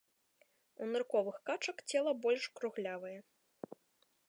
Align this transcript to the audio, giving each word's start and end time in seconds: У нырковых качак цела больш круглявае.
У 0.85 0.87
нырковых 0.93 1.35
качак 1.51 1.77
цела 1.93 2.11
больш 2.23 2.43
круглявае. 2.61 3.15